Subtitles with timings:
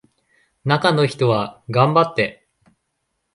[0.65, 2.47] 中の人は頑張って